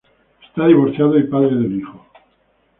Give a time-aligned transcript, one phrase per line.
[0.57, 2.05] Es divorciado y padre de un hijo.